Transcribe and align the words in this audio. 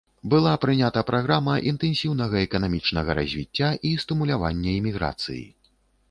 Была 0.33 0.51
прынята 0.61 1.01
праграма 1.09 1.57
інтэнсіўнага 1.71 2.39
эканамічнага 2.45 3.15
развіцця 3.19 3.69
і 3.91 3.91
стымулявання 4.05 4.73
іміграцыі. 4.79 5.45